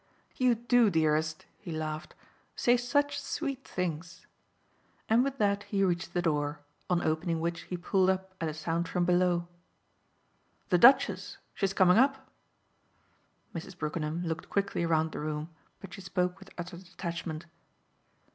[0.35, 2.15] "You do, dearest," he laughed,
[2.55, 4.25] "say such sweet things!"
[5.07, 8.53] And with that he reached the door, on opening which he pulled up at a
[8.55, 9.47] sound from below.
[10.69, 11.37] "The Duchess!
[11.53, 12.31] She's coming up."
[13.53, 13.77] Mrs.
[13.77, 17.45] Brookenham looked quickly round the room, but she spoke with utter detachment.